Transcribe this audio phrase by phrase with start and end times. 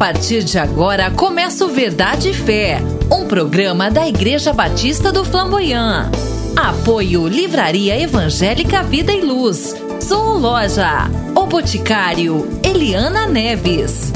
[0.00, 2.78] partir de agora começa o Verdade e Fé,
[3.12, 6.10] um programa da Igreja Batista do Flamboyant.
[6.56, 9.76] Apoio Livraria Evangélica Vida e Luz.
[10.00, 11.06] Sou Loja.
[11.36, 14.10] O Boticário Eliana Neves.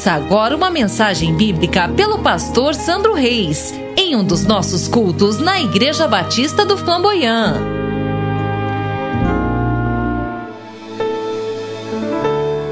[0.00, 5.60] Ouça agora uma mensagem bíblica pelo pastor Sandro Reis, em um dos nossos cultos na
[5.60, 7.56] Igreja Batista do Flamboyant.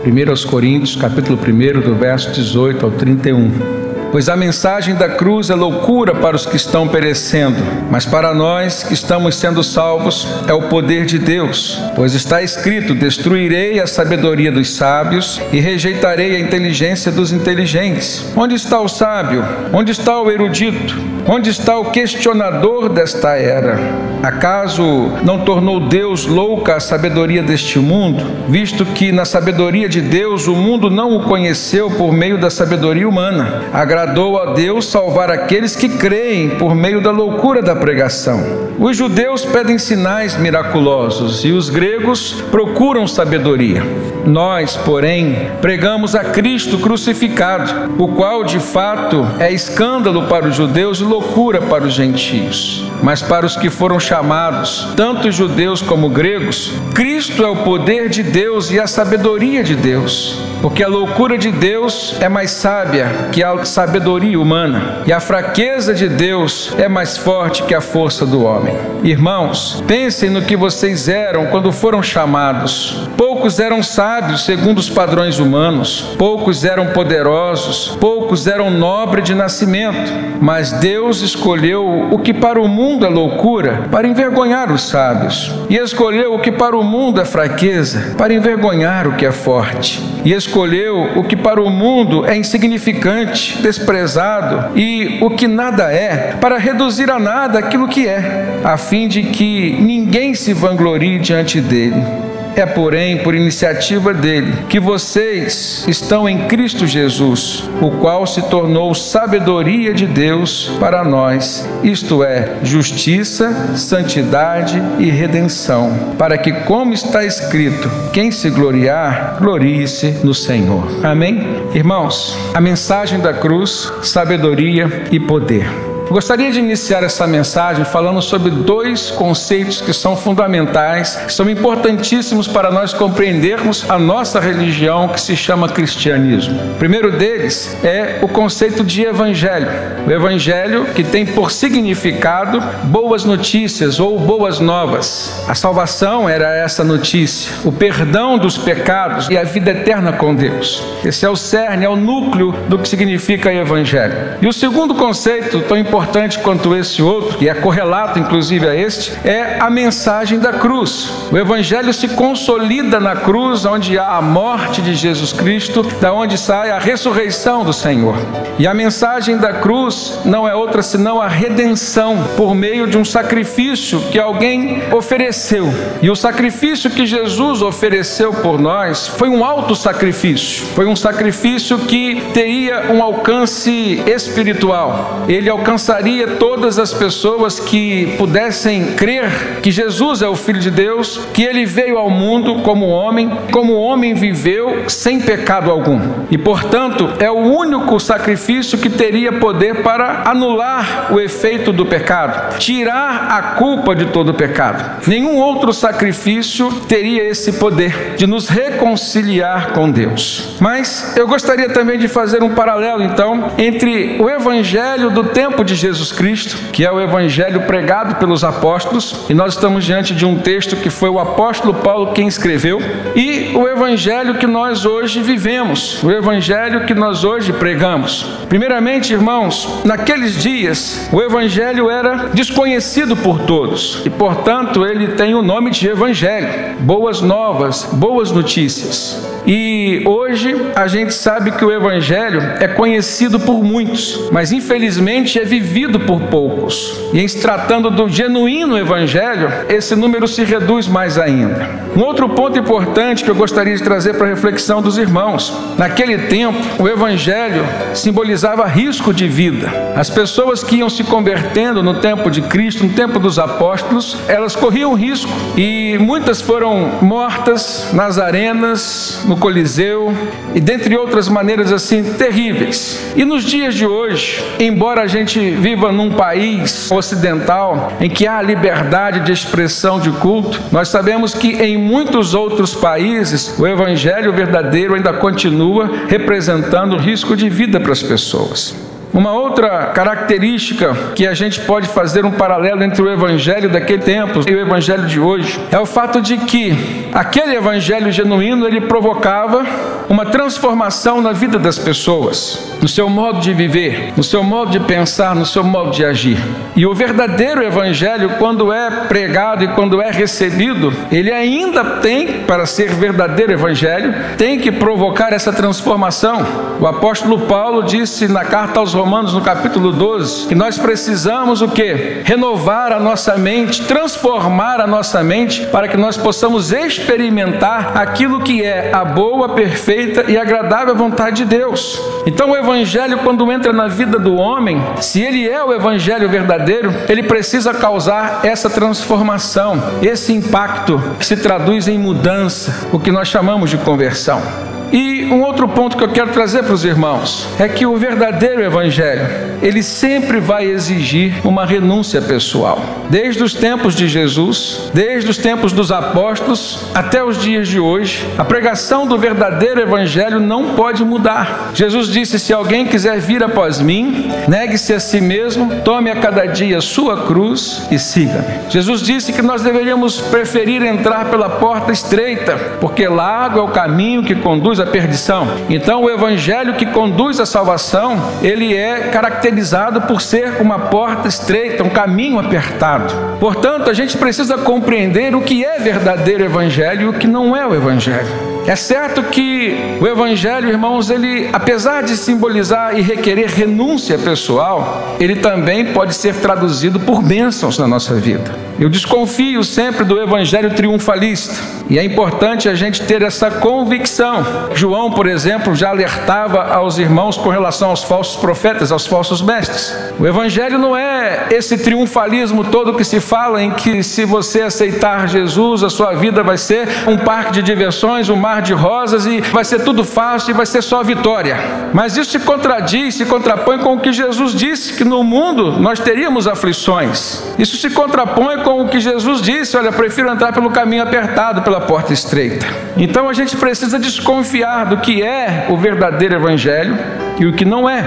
[0.00, 3.77] Primeiro aos Coríntios, capítulo 1, do verso 18 ao 31.
[4.10, 7.58] Pois a mensagem da cruz é loucura para os que estão perecendo,
[7.90, 11.78] mas para nós que estamos sendo salvos é o poder de Deus.
[11.94, 18.24] Pois está escrito: Destruirei a sabedoria dos sábios e rejeitarei a inteligência dos inteligentes.
[18.34, 19.44] Onde está o sábio?
[19.72, 21.17] Onde está o erudito?
[21.30, 23.78] Onde está o questionador desta era?
[24.22, 24.82] Acaso
[25.22, 30.56] não tornou Deus louca a sabedoria deste mundo, visto que na sabedoria de Deus o
[30.56, 33.64] mundo não o conheceu por meio da sabedoria humana?
[33.74, 38.42] agradou a Deus salvar aqueles que creem por meio da loucura da pregação.
[38.78, 43.82] Os judeus pedem sinais miraculosos e os gregos procuram sabedoria.
[44.28, 51.00] Nós, porém, pregamos a Cristo crucificado, o qual de fato é escândalo para os judeus
[51.00, 52.84] e loucura para os gentios.
[53.02, 58.22] Mas para os que foram chamados, tanto judeus como gregos, Cristo é o poder de
[58.22, 60.42] Deus e a sabedoria de Deus.
[60.60, 65.94] Porque a loucura de Deus é mais sábia que a sabedoria humana, e a fraqueza
[65.94, 68.76] de Deus é mais forte que a força do homem.
[69.02, 73.08] Irmãos, pensem no que vocês eram quando foram chamados.
[73.38, 80.12] Poucos eram sábios segundo os padrões humanos, poucos eram poderosos, poucos eram nobres de nascimento,
[80.40, 85.76] mas Deus escolheu o que para o mundo é loucura para envergonhar os sábios, e
[85.76, 90.02] escolheu o que para o mundo é fraqueza para envergonhar o que é forte.
[90.24, 94.76] E escolheu o que para o mundo é insignificante, desprezado.
[94.76, 99.22] E o que nada é, para reduzir a nada aquilo que é, a fim de
[99.22, 102.27] que ninguém se vanglorie diante dele.
[102.58, 108.92] É, porém, por iniciativa dele que vocês estão em Cristo Jesus, o qual se tornou
[108.96, 117.24] sabedoria de Deus para nós, isto é, justiça, santidade e redenção, para que, como está
[117.24, 120.84] escrito, quem se gloriar, glorie-se no Senhor.
[121.04, 121.62] Amém?
[121.72, 125.87] Irmãos, a mensagem da cruz, sabedoria e poder.
[126.10, 132.48] Gostaria de iniciar essa mensagem falando sobre dois conceitos que são fundamentais, que são importantíssimos
[132.48, 136.58] para nós compreendermos a nossa religião que se chama cristianismo.
[136.72, 139.68] O primeiro deles é o conceito de evangelho.
[140.06, 145.44] O evangelho que tem por significado boas notícias ou boas novas.
[145.46, 150.82] A salvação era essa notícia, o perdão dos pecados e a vida eterna com Deus.
[151.04, 154.38] Esse é o cerne, é o núcleo do que significa evangelho.
[154.40, 158.74] E o segundo conceito tão importante importante quanto esse outro, e é correlato inclusive a
[158.74, 161.10] este, é a mensagem da cruz.
[161.32, 166.38] O evangelho se consolida na cruz, onde há a morte de Jesus Cristo, da onde
[166.38, 168.14] sai a ressurreição do Senhor.
[168.60, 173.04] E a mensagem da cruz não é outra senão a redenção por meio de um
[173.04, 175.68] sacrifício que alguém ofereceu.
[176.00, 180.64] E o sacrifício que Jesus ofereceu por nós foi um alto sacrifício.
[180.76, 185.24] Foi um sacrifício que teria um alcance espiritual.
[185.28, 190.70] Ele alcançaria alcançaria todas as pessoas que pudessem crer que Jesus é o Filho de
[190.70, 195.98] Deus, que ele veio ao mundo como homem, como homem viveu sem pecado algum.
[196.30, 202.58] E portanto, é o único sacrifício que teria poder para anular o efeito do pecado,
[202.58, 205.06] tirar a culpa de todo o pecado.
[205.06, 210.56] Nenhum outro sacrifício teria esse poder de nos reconciliar com Deus.
[210.60, 215.77] Mas eu gostaria também de fazer um paralelo então entre o evangelho do tempo de
[215.78, 220.36] Jesus Cristo, que é o evangelho pregado pelos apóstolos, e nós estamos diante de um
[220.38, 222.80] texto que foi o apóstolo Paulo quem escreveu,
[223.14, 228.26] e o evangelho que nós hoje vivemos, o evangelho que nós hoje pregamos.
[228.48, 235.42] Primeiramente, irmãos, naqueles dias o evangelho era desconhecido por todos, e portanto ele tem o
[235.42, 239.38] nome de evangelho, boas novas, boas notícias.
[239.46, 245.44] E hoje a gente sabe que o Evangelho é conhecido por muitos, mas infelizmente é
[245.44, 245.67] vivido
[246.00, 246.98] por poucos.
[247.12, 251.68] E em se tratando do genuíno Evangelho, esse número se reduz mais ainda.
[251.96, 256.18] Um outro ponto importante que eu gostaria de trazer para a reflexão dos irmãos: naquele
[256.26, 259.72] tempo, o Evangelho simbolizava risco de vida.
[259.96, 264.54] As pessoas que iam se convertendo no tempo de Cristo, no tempo dos apóstolos, elas
[264.54, 270.12] corriam risco e muitas foram mortas nas arenas, no Coliseu
[270.54, 273.12] e dentre outras maneiras assim terríveis.
[273.16, 278.40] E nos dias de hoje, embora a gente viva num país ocidental em que há
[278.40, 284.94] liberdade de expressão de culto, nós sabemos que em muitos outros países o evangelho verdadeiro
[284.94, 288.74] ainda continua representando risco de vida para as pessoas.
[289.12, 294.40] Uma outra característica que a gente pode fazer um paralelo entre o evangelho daquele tempo
[294.46, 299.64] e o evangelho de hoje é o fato de que aquele evangelho genuíno ele provocava
[300.08, 304.80] uma transformação na vida das pessoas, no seu modo de viver, no seu modo de
[304.80, 306.38] pensar, no seu modo de agir.
[306.74, 312.64] E o verdadeiro evangelho, quando é pregado e quando é recebido, ele ainda tem, para
[312.64, 316.38] ser verdadeiro evangelho, tem que provocar essa transformação.
[316.80, 321.68] O apóstolo Paulo disse na carta aos Romanos, no capítulo 12, que nós precisamos o
[321.68, 322.22] que?
[322.24, 328.64] Renovar a nossa mente, transformar a nossa mente, para que nós possamos experimentar aquilo que
[328.64, 329.97] é a boa, perfeita
[330.28, 332.00] e agradável vontade de Deus.
[332.26, 336.92] Então, o Evangelho, quando entra na vida do homem, se ele é o Evangelho verdadeiro,
[337.08, 343.28] ele precisa causar essa transformação, esse impacto que se traduz em mudança, o que nós
[343.28, 344.77] chamamos de conversão.
[344.92, 348.62] E um outro ponto que eu quero trazer para os irmãos é que o verdadeiro
[348.62, 349.26] evangelho,
[349.60, 352.80] ele sempre vai exigir uma renúncia pessoal.
[353.10, 358.26] Desde os tempos de Jesus, desde os tempos dos apóstolos até os dias de hoje,
[358.38, 361.70] a pregação do verdadeiro evangelho não pode mudar.
[361.74, 366.46] Jesus disse: "Se alguém quiser vir após mim, negue-se a si mesmo, tome a cada
[366.46, 372.56] dia sua cruz e siga-me." Jesus disse que nós deveríamos preferir entrar pela porta estreita,
[372.80, 375.46] porque largo é o caminho que conduz conduz à perdição.
[375.68, 381.82] Então, o evangelho que conduz à salvação, ele é caracterizado por ser uma porta estreita,
[381.82, 383.12] um caminho apertado.
[383.40, 387.66] Portanto, a gente precisa compreender o que é verdadeiro evangelho e o que não é
[387.66, 388.47] o evangelho.
[388.68, 395.36] É certo que o Evangelho, irmãos, ele, apesar de simbolizar e requerer renúncia pessoal, ele
[395.36, 398.54] também pode ser traduzido por bênçãos na nossa vida.
[398.78, 401.54] Eu desconfio sempre do Evangelho triunfalista
[401.90, 404.44] e é importante a gente ter essa convicção.
[404.74, 409.96] João, por exemplo, já alertava aos irmãos com relação aos falsos profetas, aos falsos mestres.
[410.20, 415.26] O Evangelho não é esse triunfalismo todo que se fala em que se você aceitar
[415.26, 419.26] Jesus, a sua vida vai ser um parque de diversões, um mar mar de rosas
[419.26, 421.56] e vai ser tudo fácil e vai ser só vitória.
[421.92, 426.00] Mas isso se contradiz, se contrapõe com o que Jesus disse, que no mundo nós
[426.00, 427.42] teríamos aflições.
[427.58, 431.80] Isso se contrapõe com o que Jesus disse: olha, prefiro entrar pelo caminho apertado, pela
[431.80, 432.66] porta estreita.
[432.96, 436.98] Então a gente precisa desconfiar do que é o verdadeiro evangelho
[437.38, 438.04] e o que não é.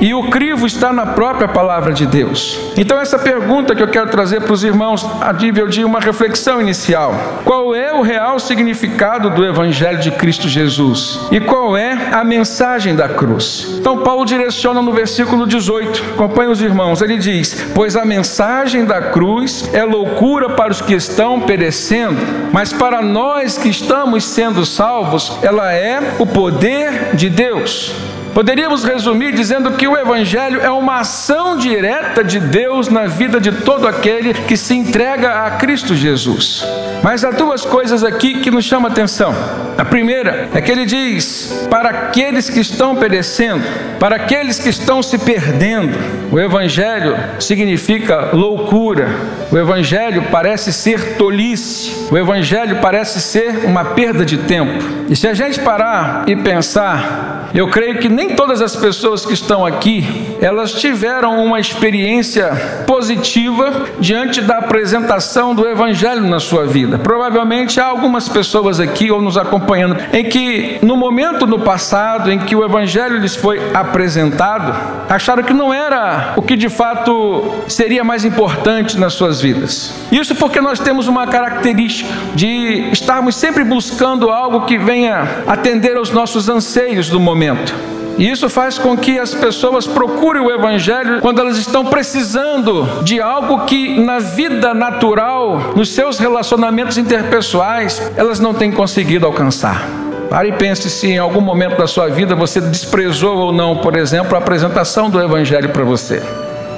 [0.00, 2.58] E o crivo está na própria palavra de Deus.
[2.76, 6.60] Então, essa pergunta que eu quero trazer para os irmãos a nível de uma reflexão
[6.60, 7.14] inicial:
[7.44, 11.28] qual é o real significado do Evangelho de Cristo Jesus?
[11.30, 13.76] E qual é a mensagem da cruz?
[13.78, 19.02] Então, Paulo direciona no versículo 18, acompanhe os irmãos, ele diz: Pois a mensagem da
[19.02, 22.16] cruz é loucura para os que estão perecendo,
[22.52, 28.19] mas para nós que estamos sendo salvos, ela é o poder de Deus.
[28.34, 33.50] Poderíamos resumir dizendo que o Evangelho é uma ação direta de Deus na vida de
[33.50, 36.64] todo aquele que se entrega a Cristo Jesus.
[37.02, 39.34] Mas há duas coisas aqui que nos chamam a atenção.
[39.76, 43.64] A primeira é que ele diz: para aqueles que estão perecendo,
[43.98, 45.96] para aqueles que estão se perdendo,
[46.30, 49.08] o Evangelho significa loucura,
[49.50, 54.84] o Evangelho parece ser tolice, o Evangelho parece ser uma perda de tempo.
[55.08, 59.34] E se a gente parar e pensar, eu creio que nem todas as pessoas que
[59.34, 66.98] estão aqui, elas tiveram uma experiência positiva diante da apresentação do Evangelho na sua vida.
[66.98, 72.38] Provavelmente há algumas pessoas aqui ou nos acompanhando em que, no momento no passado em
[72.38, 74.72] que o Evangelho lhes foi apresentado,
[75.08, 79.92] acharam que não era o que de fato seria mais importante nas suas vidas.
[80.10, 86.10] Isso porque nós temos uma característica de estarmos sempre buscando algo que venha atender aos
[86.10, 87.74] nossos anseios do momento.
[88.18, 93.18] E isso faz com que as pessoas procurem o Evangelho quando elas estão precisando de
[93.18, 99.88] algo que na vida natural, nos seus relacionamentos interpessoais, elas não têm conseguido alcançar.
[100.28, 103.96] Pare e pense se em algum momento da sua vida você desprezou ou não, por
[103.96, 106.22] exemplo, a apresentação do Evangelho para você.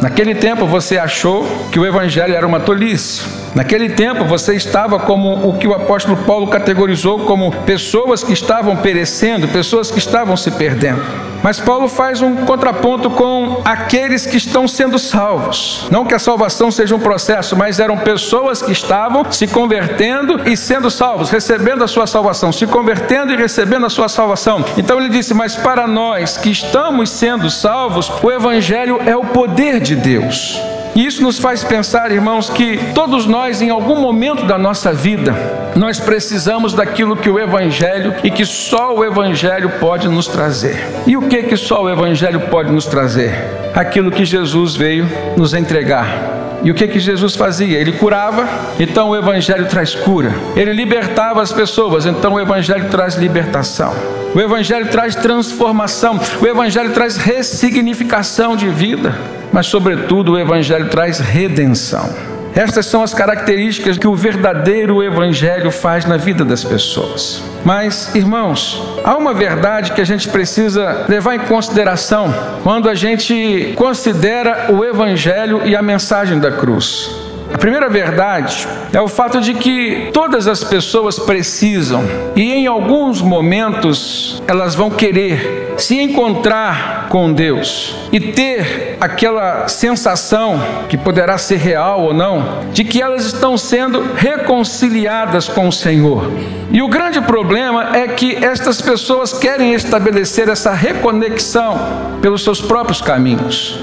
[0.00, 3.41] Naquele tempo você achou que o Evangelho era uma tolice.
[3.54, 8.76] Naquele tempo você estava como o que o apóstolo Paulo categorizou como pessoas que estavam
[8.76, 11.02] perecendo, pessoas que estavam se perdendo.
[11.42, 15.86] Mas Paulo faz um contraponto com aqueles que estão sendo salvos.
[15.90, 20.56] Não que a salvação seja um processo, mas eram pessoas que estavam se convertendo e
[20.56, 24.64] sendo salvos, recebendo a sua salvação, se convertendo e recebendo a sua salvação.
[24.78, 29.80] Então ele disse: Mas para nós que estamos sendo salvos, o Evangelho é o poder
[29.80, 30.60] de Deus.
[30.94, 35.34] E isso nos faz pensar, irmãos, que todos nós, em algum momento da nossa vida,
[35.74, 40.84] nós precisamos daquilo que o Evangelho e que só o Evangelho pode nos trazer.
[41.06, 43.32] E o que que só o Evangelho pode nos trazer?
[43.74, 46.40] Aquilo que Jesus veio nos entregar.
[46.64, 47.78] E o que que Jesus fazia?
[47.78, 50.32] Ele curava, então o evangelho traz cura.
[50.54, 54.21] Ele libertava as pessoas, então o evangelho traz libertação.
[54.34, 56.18] O evangelho traz transformação.
[56.40, 59.14] O evangelho traz ressignificação de vida
[59.52, 62.08] mas, sobretudo, o Evangelho traz redenção.
[62.54, 67.42] Estas são as características que o verdadeiro Evangelho faz na vida das pessoas.
[67.64, 73.74] Mas, irmãos, há uma verdade que a gente precisa levar em consideração quando a gente
[73.76, 77.10] considera o Evangelho e a mensagem da cruz.
[77.52, 82.02] A primeira verdade é o fato de que todas as pessoas precisam,
[82.34, 90.60] e em alguns momentos elas vão querer se encontrar com Deus e ter aquela sensação,
[90.88, 96.30] que poderá ser real ou não, de que elas estão sendo reconciliadas com o Senhor.
[96.70, 103.02] E o grande problema é que estas pessoas querem estabelecer essa reconexão pelos seus próprios
[103.02, 103.78] caminhos.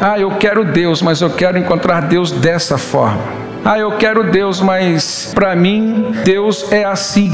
[0.00, 3.20] Ah, eu quero Deus, mas eu quero encontrar Deus dessa forma.
[3.64, 7.32] Ah, eu quero Deus, mas para mim Deus é assim.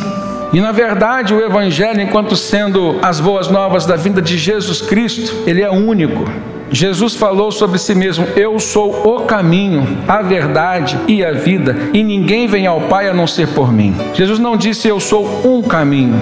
[0.53, 5.43] E na verdade, o Evangelho, enquanto sendo as boas novas da vinda de Jesus Cristo,
[5.47, 6.25] ele é único.
[6.71, 12.03] Jesus falou sobre si mesmo: Eu sou o caminho, a verdade e a vida, e
[12.03, 13.95] ninguém vem ao Pai a não ser por mim.
[14.15, 16.19] Jesus não disse eu sou um caminho.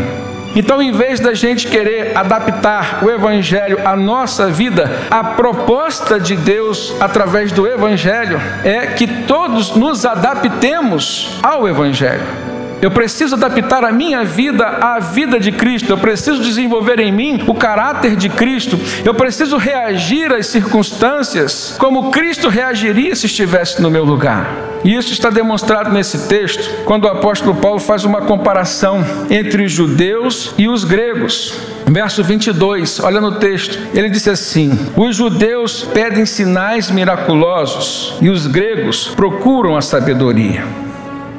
[0.54, 6.36] Então, em vez da gente querer adaptar o Evangelho à nossa vida, a proposta de
[6.36, 12.51] Deus através do Evangelho é que todos nos adaptemos ao Evangelho.
[12.82, 15.90] Eu preciso adaptar a minha vida à vida de Cristo.
[15.90, 18.76] Eu preciso desenvolver em mim o caráter de Cristo.
[19.04, 24.50] Eu preciso reagir às circunstâncias como Cristo reagiria se estivesse no meu lugar.
[24.84, 29.70] E isso está demonstrado nesse texto, quando o apóstolo Paulo faz uma comparação entre os
[29.70, 31.54] judeus e os gregos.
[31.86, 38.48] Verso 22, olha no texto, ele disse assim: Os judeus pedem sinais miraculosos e os
[38.48, 40.91] gregos procuram a sabedoria.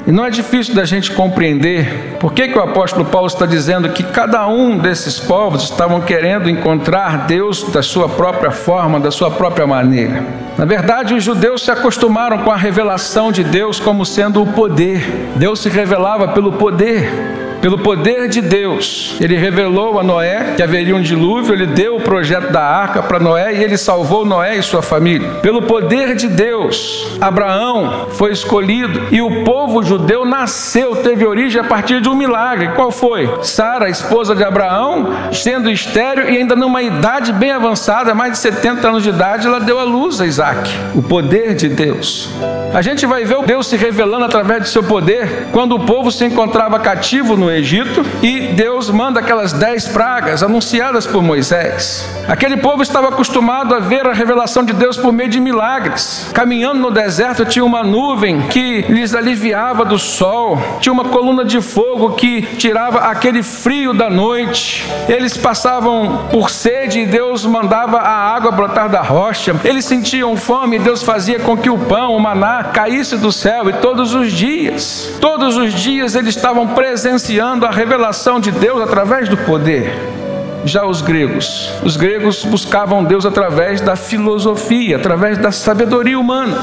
[0.06, 3.88] E não é difícil da gente compreender por que, que o apóstolo Paulo está dizendo
[3.90, 9.32] que cada um desses povos estavam querendo encontrar Deus da sua própria forma, da sua
[9.32, 10.24] própria maneira.
[10.58, 15.32] Na verdade, os judeus se acostumaram com a revelação de Deus como sendo o poder.
[15.36, 17.33] Deus se revelava pelo poder.
[17.64, 22.02] Pelo poder de Deus, ele revelou a Noé que haveria um dilúvio, ele deu o
[22.02, 25.36] projeto da arca para Noé e ele salvou Noé e sua família.
[25.42, 31.64] Pelo poder de Deus, Abraão foi escolhido e o povo judeu nasceu, teve origem a
[31.64, 32.68] partir de um milagre.
[32.76, 33.34] Qual foi?
[33.44, 38.90] Sara, esposa de Abraão, sendo estéreo e ainda numa idade bem avançada, mais de 70
[38.90, 40.70] anos de idade, ela deu à luz a Isaac.
[40.94, 42.30] O poder de Deus.
[42.74, 46.26] A gente vai ver Deus se revelando através do seu poder quando o povo se
[46.26, 52.10] encontrava cativo no Egito e Deus manda aquelas dez pragas anunciadas por Moisés.
[52.28, 56.32] Aquele povo estava acostumado a ver a revelação de Deus por meio de milagres.
[56.34, 61.62] Caminhando no deserto tinha uma nuvem que lhes aliviava do sol, tinha uma coluna de
[61.62, 64.88] fogo que tirava aquele frio da noite.
[65.08, 69.56] Eles passavam por sede e Deus mandava a água brotar da rocha.
[69.64, 72.20] Eles sentiam fome e Deus fazia com que o pão, o
[72.64, 78.40] caísse do céu e todos os dias, todos os dias eles estavam presenciando a revelação
[78.40, 79.94] de Deus através do poder.
[80.66, 86.58] Já os gregos, os gregos buscavam Deus através da filosofia, através da sabedoria humana.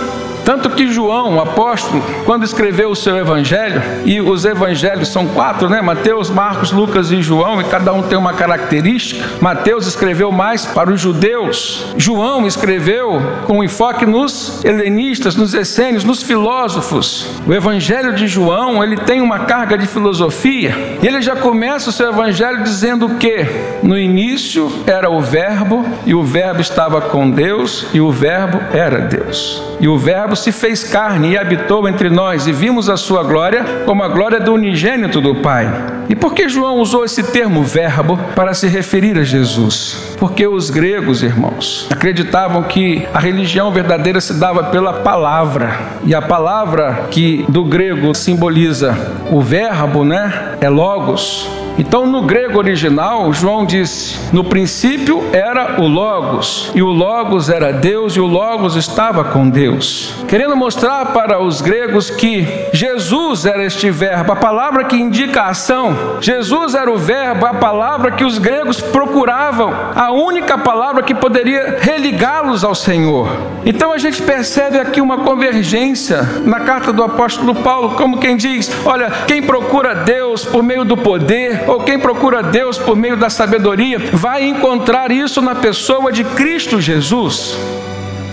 [0.51, 5.69] Tanto que João, o apóstolo, quando escreveu o seu evangelho, e os evangelhos são quatro,
[5.69, 5.81] né?
[5.81, 9.25] Mateus, Marcos, Lucas e João, e cada um tem uma característica.
[9.41, 11.95] Mateus escreveu mais para os judeus.
[11.97, 17.29] João escreveu com enfoque nos helenistas, nos essênios, nos filósofos.
[17.47, 20.99] O evangelho de João, ele tem uma carga de filosofia.
[21.01, 23.47] E ele já começa o seu evangelho dizendo que
[23.85, 28.99] no início era o verbo, e o verbo estava com Deus, e o verbo era
[29.03, 29.70] Deus.
[29.81, 33.65] E o Verbo se fez carne e habitou entre nós, e vimos a sua glória
[33.87, 36.00] como a glória do unigênito do Pai.
[36.11, 40.17] E por que João usou esse termo verbo para se referir a Jesus?
[40.19, 45.79] Porque os gregos, irmãos, acreditavam que a religião verdadeira se dava pela palavra.
[46.05, 48.99] E a palavra que do grego simboliza
[49.31, 51.49] o verbo, né, é logos.
[51.81, 57.73] Então, no grego original, João disse: no princípio era o Logos, e o Logos era
[57.73, 60.15] Deus, e o Logos estava com Deus.
[60.29, 65.49] Querendo mostrar para os gregos que Jesus era este verbo, a palavra que indica a
[65.49, 65.97] ação.
[66.21, 71.79] Jesus era o verbo, a palavra que os gregos procuravam, a única palavra que poderia
[71.81, 73.29] religá-los ao Senhor.
[73.65, 78.71] Então a gente percebe aqui uma convergência na carta do apóstolo Paulo, como quem diz:
[78.85, 83.31] olha, quem procura Deus por meio do poder, ou quem procura Deus por meio da
[83.31, 87.57] sabedoria, vai encontrar isso na pessoa de Cristo Jesus.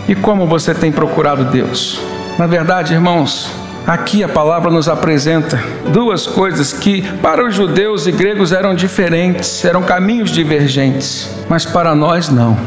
[0.07, 1.99] E como você tem procurado Deus?
[2.37, 3.51] Na verdade, irmãos,
[3.87, 5.63] aqui a palavra nos apresenta
[5.93, 11.95] duas coisas que para os judeus e gregos eram diferentes, eram caminhos divergentes, mas para
[11.95, 12.57] nós não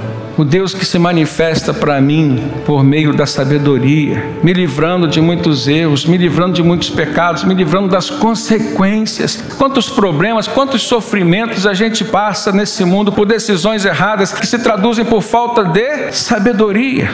[0.41, 5.69] o Deus que se manifesta para mim por meio da sabedoria, me livrando de muitos
[5.69, 9.37] erros, me livrando de muitos pecados, me livrando das consequências.
[9.59, 15.05] Quantos problemas, quantos sofrimentos a gente passa nesse mundo por decisões erradas que se traduzem
[15.05, 17.11] por falta de sabedoria.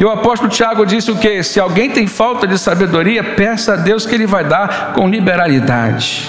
[0.00, 1.42] E o apóstolo Tiago disse o que?
[1.42, 6.26] Se alguém tem falta de sabedoria, peça a Deus que ele vai dar com liberalidade.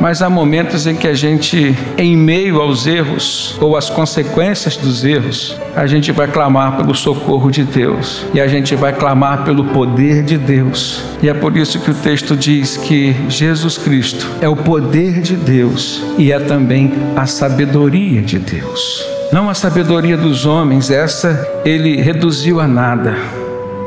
[0.00, 5.04] Mas há momentos em que a gente, em meio aos erros ou às consequências dos
[5.04, 9.66] erros, a gente vai clamar pelo socorro de Deus e a gente vai clamar pelo
[9.66, 11.02] poder de Deus.
[11.22, 15.36] E é por isso que o texto diz que Jesus Cristo é o poder de
[15.36, 19.13] Deus e é também a sabedoria de Deus.
[19.32, 23.16] Não a sabedoria dos homens, essa ele reduziu a nada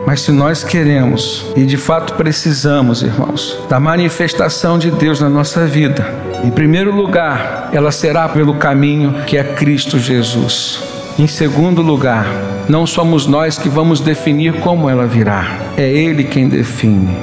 [0.07, 5.65] mas se nós queremos e de fato precisamos, irmãos, da manifestação de Deus na nossa
[5.65, 6.09] vida,
[6.45, 10.81] em primeiro lugar, ela será pelo caminho que é Cristo Jesus.
[11.19, 12.25] Em segundo lugar,
[12.69, 17.13] não somos nós que vamos definir como ela virá, é Ele quem define,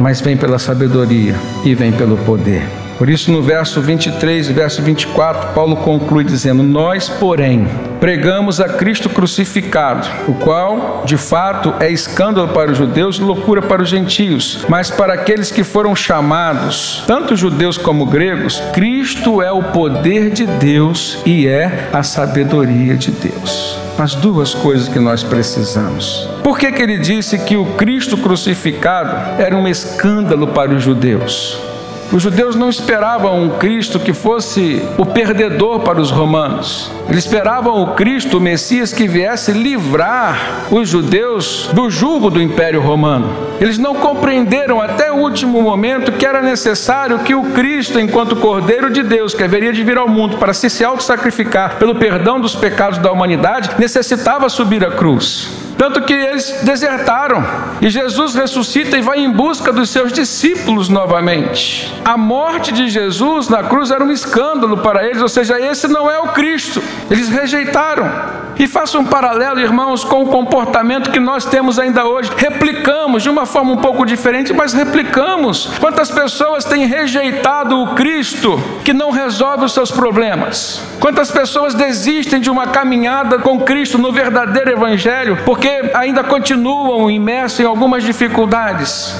[0.00, 2.62] mas vem pela sabedoria e vem pelo poder.
[2.98, 7.68] Por isso, no verso 23 e verso 24, Paulo conclui dizendo: Nós, porém,
[8.00, 13.62] pregamos a Cristo crucificado, o qual, de fato, é escândalo para os judeus e loucura
[13.62, 19.52] para os gentios, mas para aqueles que foram chamados, tanto judeus como gregos, Cristo é
[19.52, 25.24] o poder de Deus e é a sabedoria de Deus as duas coisas que nós
[25.24, 26.28] precisamos.
[26.44, 31.67] Por que, que ele disse que o Cristo crucificado era um escândalo para os judeus?
[32.10, 36.90] Os judeus não esperavam um Cristo que fosse o perdedor para os romanos.
[37.06, 42.80] Eles esperavam o Cristo, o Messias, que viesse livrar os judeus do jugo do Império
[42.80, 43.28] Romano.
[43.60, 48.90] Eles não compreenderam até o último momento que era necessário que o Cristo, enquanto Cordeiro
[48.90, 52.54] de Deus, que haveria de vir ao mundo para se, se auto-sacrificar pelo perdão dos
[52.54, 55.67] pecados da humanidade, necessitava subir a cruz.
[55.78, 57.42] Tanto que eles desertaram.
[57.80, 61.94] E Jesus ressuscita e vai em busca dos seus discípulos novamente.
[62.04, 66.10] A morte de Jesus na cruz era um escândalo para eles, ou seja, esse não
[66.10, 66.82] é o Cristo.
[67.08, 68.48] Eles rejeitaram.
[68.58, 72.32] E faça um paralelo, irmãos, com o comportamento que nós temos ainda hoje.
[72.36, 75.70] Replicamos de uma forma um pouco diferente, mas replicamos.
[75.78, 80.82] Quantas pessoas têm rejeitado o Cristo que não resolve os seus problemas?
[80.98, 87.60] Quantas pessoas desistem de uma caminhada com Cristo no verdadeiro Evangelho porque ainda continuam imersos
[87.60, 89.14] em algumas dificuldades?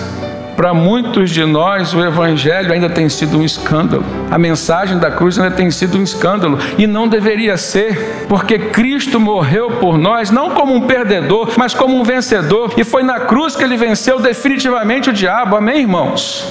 [0.58, 4.04] Para muitos de nós, o Evangelho ainda tem sido um escândalo.
[4.28, 6.58] A mensagem da cruz ainda tem sido um escândalo.
[6.76, 11.96] E não deveria ser, porque Cristo morreu por nós, não como um perdedor, mas como
[11.96, 12.74] um vencedor.
[12.76, 15.54] E foi na cruz que ele venceu definitivamente o diabo.
[15.54, 16.44] Amém, irmãos?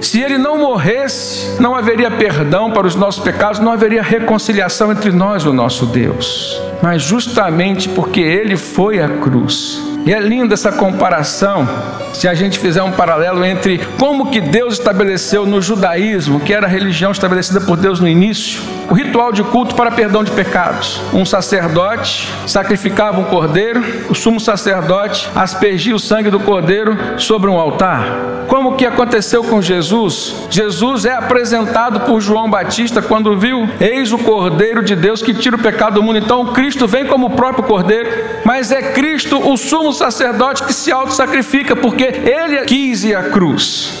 [0.00, 5.12] Se ele não morresse, não haveria perdão para os nossos pecados, não haveria reconciliação entre
[5.12, 6.60] nós e o nosso Deus.
[6.82, 11.68] Mas justamente porque ele foi à cruz, e é linda essa comparação,
[12.12, 16.66] se a gente fizer um paralelo entre como que Deus estabeleceu no judaísmo, que era
[16.66, 18.60] a religião estabelecida por Deus no início,
[18.90, 21.00] o ritual de culto para perdão de pecados.
[21.12, 27.58] Um sacerdote sacrificava um cordeiro, o sumo sacerdote aspergia o sangue do cordeiro sobre um
[27.58, 28.30] altar.
[28.48, 30.34] Como que aconteceu com Jesus?
[30.50, 35.54] Jesus é apresentado por João Batista quando viu: Eis o cordeiro de Deus que tira
[35.54, 36.18] o pecado do mundo.
[36.18, 38.10] Então Cristo vem como o próprio cordeiro,
[38.44, 43.92] mas é Cristo o sumo sacerdote que se auto-sacrifica, porque ele quis ir à cruz.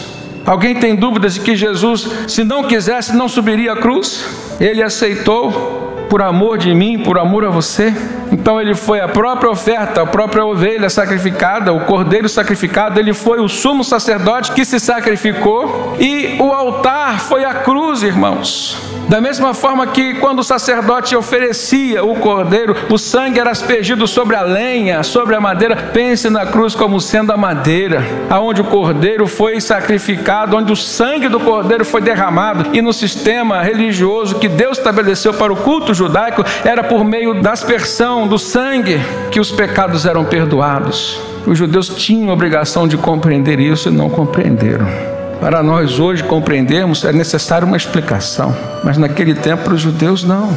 [0.44, 4.24] Alguém tem dúvidas de que Jesus, se não quisesse, não subiria à cruz?
[4.58, 7.94] Ele aceitou por amor de mim, por amor a você.
[8.32, 13.40] Então ele foi a própria oferta, a própria ovelha sacrificada, o cordeiro sacrificado, ele foi
[13.40, 18.99] o sumo sacerdote que se sacrificou e o altar foi a cruz, irmãos.
[19.10, 24.36] Da mesma forma que quando o sacerdote oferecia o cordeiro, o sangue era aspergido sobre
[24.36, 25.74] a lenha, sobre a madeira.
[25.92, 31.26] Pense na cruz como sendo a madeira, aonde o cordeiro foi sacrificado, onde o sangue
[31.26, 32.70] do cordeiro foi derramado.
[32.72, 37.50] E no sistema religioso que Deus estabeleceu para o culto judaico, era por meio da
[37.50, 39.00] aspersão do sangue
[39.32, 41.20] que os pecados eram perdoados.
[41.44, 45.09] Os judeus tinham a obrigação de compreender isso e não compreenderam.
[45.40, 50.54] Para nós hoje compreendermos é necessária uma explicação, mas naquele tempo para os judeus não.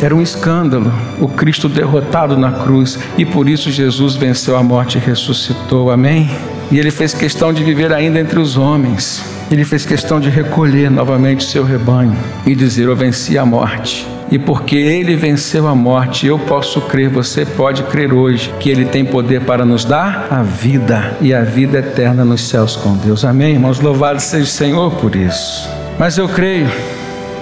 [0.00, 4.96] Era um escândalo o Cristo derrotado na cruz e por isso Jesus venceu a morte
[4.96, 5.90] e ressuscitou.
[5.90, 6.30] Amém?
[6.70, 9.22] E ele fez questão de viver ainda entre os homens.
[9.50, 14.38] Ele fez questão de recolher novamente seu rebanho e dizer: Eu venci a morte e
[14.38, 19.04] porque ele venceu a morte, eu posso crer, você pode crer hoje, que ele tem
[19.04, 23.24] poder para nos dar a vida e a vida eterna nos céus com Deus.
[23.24, 23.80] Amém, irmãos?
[23.80, 25.68] Louvado seja o Senhor por isso.
[25.98, 26.68] Mas eu creio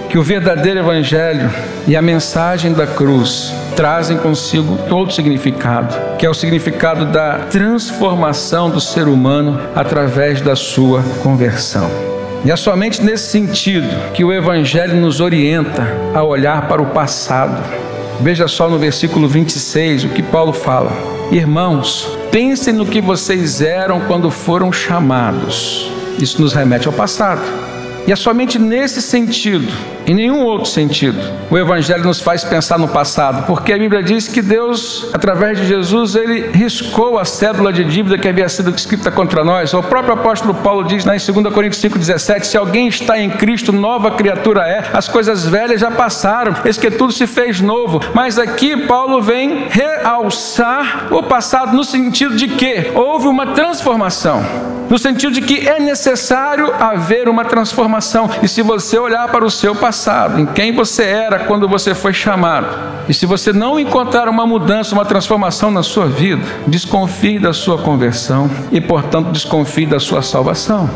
[0.08, 1.50] que o verdadeiro Evangelho
[1.88, 8.70] e a mensagem da cruz trazem consigo outro significado, que é o significado da transformação
[8.70, 12.13] do ser humano através da sua conversão.
[12.44, 17.62] E é somente nesse sentido que o Evangelho nos orienta a olhar para o passado.
[18.20, 20.92] Veja só no versículo 26 o que Paulo fala:
[21.32, 25.90] Irmãos, pensem no que vocês eram quando foram chamados.
[26.18, 27.42] Isso nos remete ao passado.
[28.06, 29.72] E é somente nesse sentido
[30.06, 31.18] em nenhum outro sentido.
[31.50, 35.66] O Evangelho nos faz pensar no passado, porque a Bíblia diz que Deus, através de
[35.66, 39.72] Jesus, ele riscou a cédula de dívida que havia sido escrita contra nós.
[39.74, 43.72] O próprio apóstolo Paulo diz lá em 2 Coríntios 5,17: Se alguém está em Cristo,
[43.72, 48.00] nova criatura é, as coisas velhas já passaram, eis que tudo se fez novo.
[48.14, 54.44] Mas aqui Paulo vem realçar o passado no sentido de que houve uma transformação,
[54.88, 59.50] no sentido de que é necessário haver uma transformação, e se você olhar para o
[59.50, 62.66] seu passado, passado, em quem você era quando você foi chamado.
[63.08, 67.78] E se você não encontrar uma mudança, uma transformação na sua vida, desconfie da sua
[67.78, 70.90] conversão e, portanto, desconfie da sua salvação.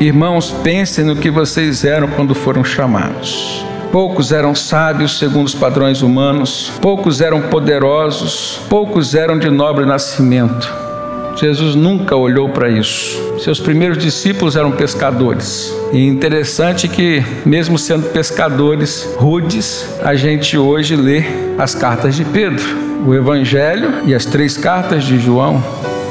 [0.00, 3.66] Irmãos, pensem no que vocês eram quando foram chamados.
[3.92, 10.91] Poucos eram sábios segundo os padrões humanos, poucos eram poderosos, poucos eram de nobre nascimento.
[11.36, 13.38] Jesus nunca olhou para isso.
[13.38, 15.74] Seus primeiros discípulos eram pescadores.
[15.92, 21.24] E interessante que, mesmo sendo pescadores rudes, a gente hoje lê
[21.58, 22.64] as cartas de Pedro,
[23.06, 25.62] o Evangelho e as três cartas de João.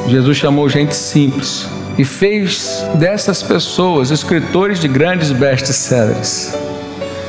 [0.08, 6.71] Jesus chamou gente simples e fez dessas pessoas escritores de grandes best-sellers.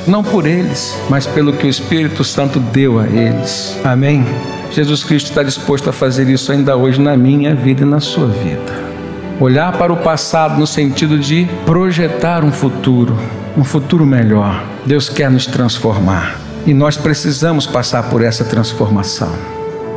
[0.07, 3.79] Não por eles, mas pelo que o Espírito Santo deu a eles.
[3.85, 4.25] Amém?
[4.73, 8.27] Jesus Cristo está disposto a fazer isso ainda hoje na minha vida e na sua
[8.27, 8.83] vida.
[9.39, 13.17] Olhar para o passado no sentido de projetar um futuro,
[13.57, 14.65] um futuro melhor.
[14.85, 19.33] Deus quer nos transformar e nós precisamos passar por essa transformação.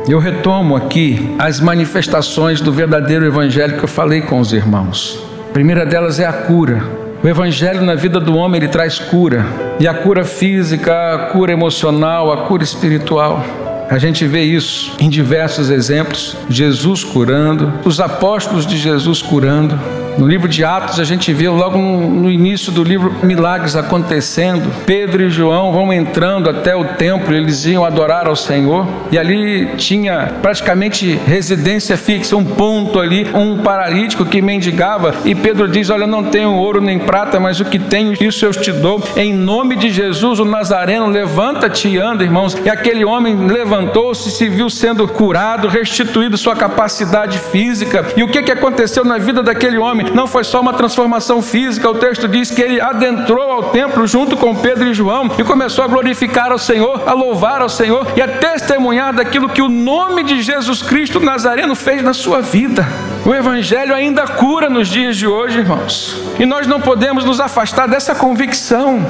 [0.08, 5.20] Eu retomo aqui as manifestações do verdadeiro evangelho que eu falei com os irmãos.
[5.50, 7.05] A primeira delas é a cura.
[7.22, 9.44] O evangelho na vida do homem ele traz cura,
[9.80, 13.44] e a cura física, a cura emocional, a cura espiritual.
[13.90, 19.78] A gente vê isso em diversos exemplos: Jesus curando, os apóstolos de Jesus curando,
[20.18, 24.70] no livro de Atos, a gente vê logo no início do livro milagres acontecendo.
[24.84, 29.76] Pedro e João vão entrando até o templo, eles iam adorar ao Senhor, e ali
[29.76, 36.06] tinha praticamente residência fixa, um ponto ali, um paralítico que mendigava, e Pedro diz: Olha,
[36.06, 39.02] não tenho ouro nem prata, mas o que tenho, isso eu te dou.
[39.16, 42.56] Em nome de Jesus, o Nazareno, levanta-te e anda, irmãos.
[42.64, 48.04] E aquele homem levantou-se, se viu sendo curado, restituído sua capacidade física.
[48.16, 50.05] E o que, que aconteceu na vida daquele homem?
[50.14, 54.36] Não foi só uma transformação física, o texto diz que ele adentrou ao templo junto
[54.36, 58.22] com Pedro e João e começou a glorificar ao Senhor, a louvar ao Senhor e
[58.22, 62.86] a testemunhar daquilo que o nome de Jesus Cristo Nazareno fez na sua vida.
[63.24, 67.88] O Evangelho ainda cura nos dias de hoje, irmãos, e nós não podemos nos afastar
[67.88, 69.04] dessa convicção.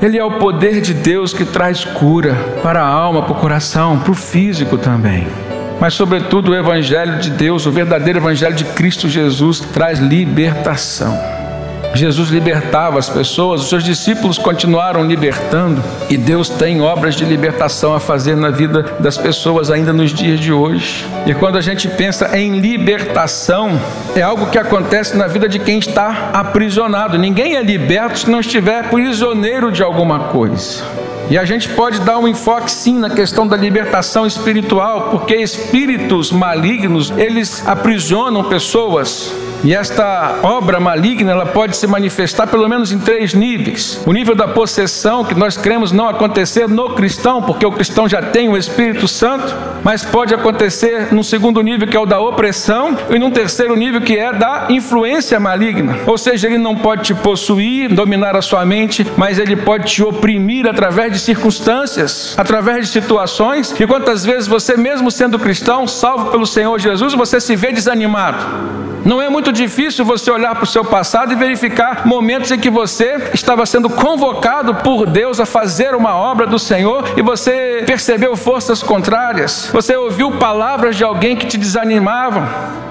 [0.00, 3.98] Ele é o poder de Deus que traz cura para a alma, para o coração,
[3.98, 5.51] para o físico também
[5.82, 11.18] mas, sobretudo, o Evangelho de Deus, o verdadeiro Evangelho de Cristo Jesus, traz libertação.
[11.92, 17.96] Jesus libertava as pessoas, os seus discípulos continuaram libertando, e Deus tem obras de libertação
[17.96, 21.04] a fazer na vida das pessoas ainda nos dias de hoje.
[21.26, 23.76] E quando a gente pensa em libertação,
[24.14, 27.18] é algo que acontece na vida de quem está aprisionado.
[27.18, 31.11] Ninguém é liberto se não estiver prisioneiro de alguma coisa.
[31.30, 36.30] E a gente pode dar um enfoque sim na questão da libertação espiritual, porque espíritos
[36.30, 39.32] malignos, eles aprisionam pessoas
[39.64, 44.00] e esta obra maligna ela pode se manifestar pelo menos em três níveis.
[44.04, 48.20] O nível da possessão, que nós cremos não acontecer no cristão, porque o cristão já
[48.20, 52.96] tem o Espírito Santo, mas pode acontecer no segundo nível, que é o da opressão,
[53.10, 55.98] e num terceiro nível, que é da influência maligna.
[56.06, 60.02] Ou seja, ele não pode te possuir, dominar a sua mente, mas ele pode te
[60.02, 66.30] oprimir através de circunstâncias, através de situações, e quantas vezes você, mesmo sendo cristão, salvo
[66.30, 68.91] pelo Senhor Jesus, você se vê desanimado.
[69.04, 72.70] Não é muito difícil você olhar para o seu passado e verificar momentos em que
[72.70, 78.36] você estava sendo convocado por Deus a fazer uma obra do Senhor e você percebeu
[78.36, 82.46] forças contrárias, você ouviu palavras de alguém que te desanimavam.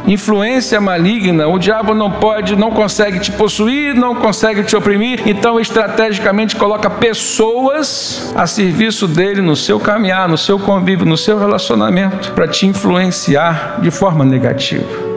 [0.06, 5.60] Influência maligna, o diabo não pode, não consegue te possuir, não consegue te oprimir, então
[5.60, 12.32] estrategicamente coloca pessoas a serviço dele no seu caminhar, no seu convívio, no seu relacionamento,
[12.34, 15.11] para te influenciar de forma negativa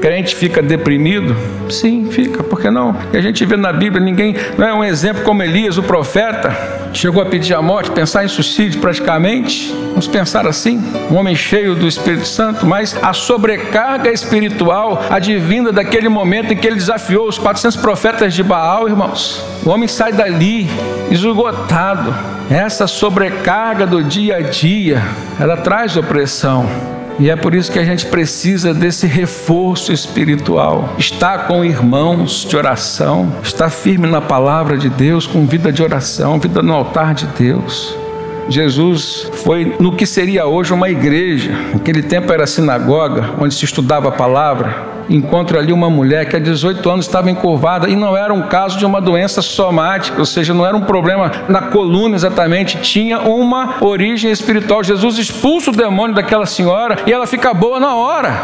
[0.00, 1.36] crente fica deprimido?
[1.70, 2.96] Sim, fica, por que não?
[3.12, 6.56] E a gente vê na Bíblia, ninguém, não é um exemplo como Elias, o profeta,
[6.92, 9.72] chegou a pedir a morte, pensar em suicídio praticamente.
[9.88, 16.08] Vamos pensar assim, um homem cheio do Espírito Santo, mas a sobrecarga espiritual advinda daquele
[16.08, 19.42] momento em que ele desafiou os 400 profetas de Baal, irmãos.
[19.64, 20.68] O homem sai dali
[21.10, 22.14] esgotado.
[22.50, 25.02] Essa sobrecarga do dia a dia,
[25.40, 26.95] ela traz opressão.
[27.18, 30.94] E é por isso que a gente precisa desse reforço espiritual.
[30.98, 36.38] Estar com irmãos de oração, estar firme na palavra de Deus, com vida de oração,
[36.38, 38.05] vida no altar de Deus.
[38.48, 41.50] Jesus foi no que seria hoje uma igreja.
[41.72, 44.96] Naquele tempo era sinagoga, onde se estudava a palavra.
[45.08, 48.76] Encontra ali uma mulher que há 18 anos estava encurvada e não era um caso
[48.78, 53.76] de uma doença somática, ou seja, não era um problema na coluna exatamente, tinha uma
[53.84, 54.82] origem espiritual.
[54.82, 58.34] Jesus expulsa o demônio daquela senhora e ela fica boa na hora.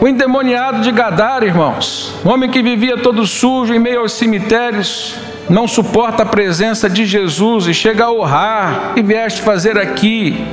[0.00, 5.16] O endemoniado de Gadara, irmãos, o homem que vivia todo sujo em meio aos cemitérios,
[5.48, 8.92] não suporta a presença de Jesus e chega a honrar.
[8.96, 10.44] e vieste fazer aqui?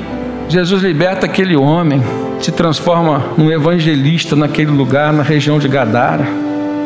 [0.48, 2.02] Jesus liberta aquele homem,
[2.40, 6.26] se transforma num evangelista naquele lugar, na região de Gadara.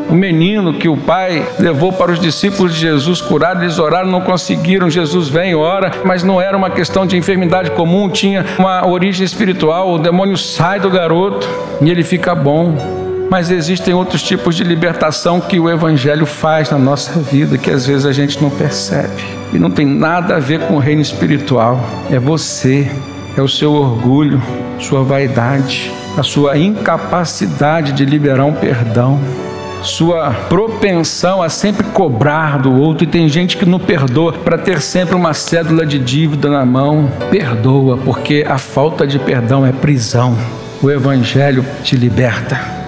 [0.10, 4.22] O menino que o pai levou para os discípulos de Jesus curar, eles oraram, não
[4.22, 4.90] conseguiram.
[4.90, 9.94] Jesus vem, ora, mas não era uma questão de enfermidade comum, tinha uma origem espiritual.
[9.94, 11.48] O demônio sai do garoto
[11.80, 13.09] e ele fica bom.
[13.30, 17.86] Mas existem outros tipos de libertação que o Evangelho faz na nossa vida que às
[17.86, 19.24] vezes a gente não percebe.
[19.54, 21.80] E não tem nada a ver com o reino espiritual.
[22.10, 22.90] É você,
[23.38, 24.42] é o seu orgulho,
[24.80, 29.20] sua vaidade, a sua incapacidade de liberar um perdão
[29.82, 34.82] sua propensão a sempre cobrar do outro, e tem gente que não perdoa para ter
[34.82, 37.10] sempre uma cédula de dívida na mão.
[37.32, 40.38] Perdoa, porque a falta de perdão é prisão.
[40.82, 42.79] O Evangelho te liberta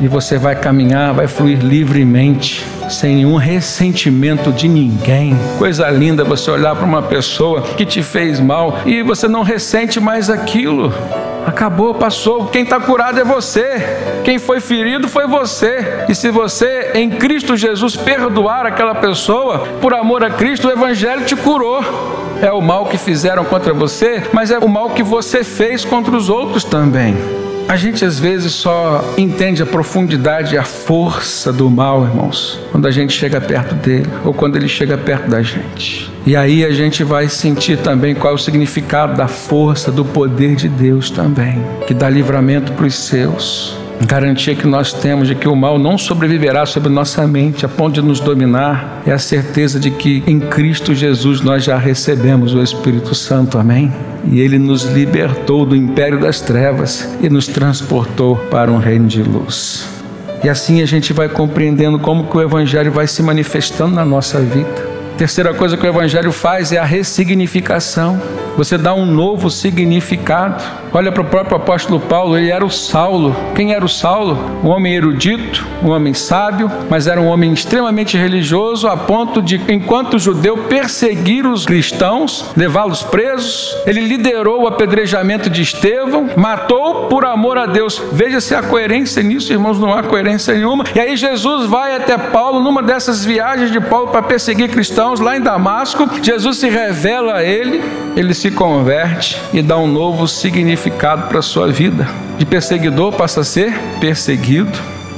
[0.00, 5.36] e você vai caminhar, vai fluir livremente, sem nenhum ressentimento de ninguém.
[5.58, 10.00] Coisa linda você olhar para uma pessoa que te fez mal e você não ressente
[10.00, 10.92] mais aquilo.
[11.46, 12.46] Acabou, passou.
[12.46, 13.82] Quem está curado é você.
[14.24, 16.04] Quem foi ferido foi você.
[16.08, 21.24] E se você, em Cristo Jesus, perdoar aquela pessoa, por amor a Cristo, o Evangelho
[21.24, 21.84] te curou.
[22.40, 26.16] É o mal que fizeram contra você, mas é o mal que você fez contra
[26.16, 27.14] os outros também.
[27.74, 32.86] A gente às vezes só entende a profundidade e a força do mal, irmãos, quando
[32.86, 36.08] a gente chega perto dele ou quando ele chega perto da gente.
[36.24, 40.54] E aí a gente vai sentir também qual é o significado da força, do poder
[40.54, 43.76] de Deus também, que dá livramento para os seus
[44.06, 47.94] garantia que nós temos de que o mal não sobreviverá sobre nossa mente a ponto
[47.94, 52.62] de nos dominar é a certeza de que em Cristo Jesus nós já recebemos o
[52.62, 53.92] Espírito Santo, amém?
[54.30, 59.22] E ele nos libertou do império das trevas e nos transportou para um reino de
[59.22, 59.86] luz.
[60.42, 64.40] E assim a gente vai compreendendo como que o evangelho vai se manifestando na nossa
[64.40, 64.93] vida.
[65.16, 68.20] Terceira coisa que o Evangelho faz é a ressignificação.
[68.56, 70.62] Você dá um novo significado.
[70.92, 73.34] Olha para o próprio apóstolo Paulo, ele era o Saulo.
[73.54, 74.60] Quem era o Saulo?
[74.62, 79.60] Um homem erudito, um homem sábio, mas era um homem extremamente religioso, a ponto de,
[79.68, 83.76] enquanto judeu, perseguir os cristãos, levá-los presos.
[83.86, 88.00] Ele liderou o apedrejamento de Estevão, matou por amor a Deus.
[88.12, 90.84] Veja-se a coerência nisso, irmãos, não há coerência nenhuma.
[90.94, 95.20] E aí Jesus vai até Paulo, numa dessas viagens de Paulo para perseguir cristãos cristãos
[95.20, 97.82] lá em Damasco, Jesus se revela a ele,
[98.16, 102.08] ele se converte e dá um novo significado para a sua vida.
[102.38, 104.72] De perseguidor passa a ser perseguido.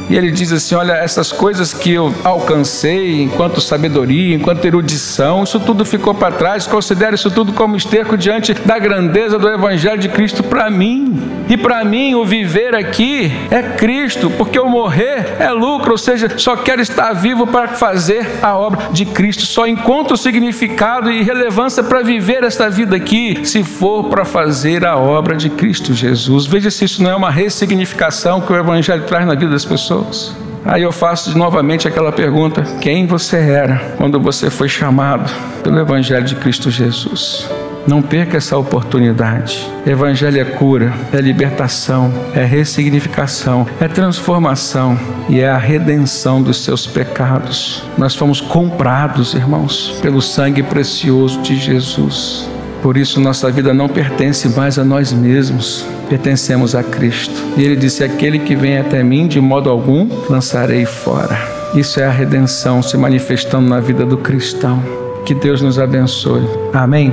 [0.08, 5.58] E ele diz assim: Olha, essas coisas que eu alcancei enquanto sabedoria, enquanto erudição, isso
[5.60, 6.66] tudo ficou para trás.
[6.66, 11.36] Considero isso tudo como esterco diante da grandeza do Evangelho de Cristo para mim.
[11.48, 16.28] E para mim, o viver aqui é Cristo, porque o morrer é lucro, ou seja,
[16.36, 19.46] só quero estar vivo para fazer a obra de Cristo.
[19.46, 24.96] Só encontro significado e relevância para viver esta vida aqui, se for para fazer a
[24.96, 26.46] obra de Cristo Jesus.
[26.46, 29.64] Veja se isso não é uma ressignificação que o Evangelho traz na vida das
[29.96, 30.34] pessoas.
[30.64, 35.30] Aí eu faço novamente aquela pergunta: quem você era quando você foi chamado
[35.62, 37.48] pelo Evangelho de Cristo Jesus?
[37.86, 39.64] Não perca essa oportunidade.
[39.86, 46.84] Evangelho é cura, é libertação, é ressignificação, é transformação e é a redenção dos seus
[46.84, 47.84] pecados.
[47.96, 52.50] Nós fomos comprados, irmãos, pelo sangue precioso de Jesus.
[52.86, 57.34] Por isso, nossa vida não pertence mais a nós mesmos, pertencemos a Cristo.
[57.56, 61.36] E ele disse: Aquele que vem até mim, de modo algum lançarei fora.
[61.74, 64.80] Isso é a redenção se manifestando na vida do cristão.
[65.24, 66.48] Que Deus nos abençoe.
[66.72, 67.12] Amém.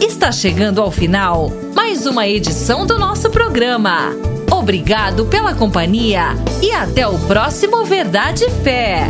[0.00, 4.12] Está chegando ao final mais uma edição do nosso programa.
[4.52, 9.08] Obrigado pela companhia e até o próximo Verdade e Fé.